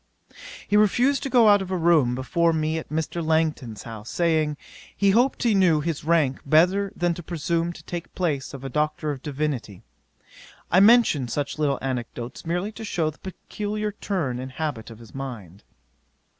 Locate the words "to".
1.21-1.29, 7.13-7.21, 7.71-7.83, 12.71-12.83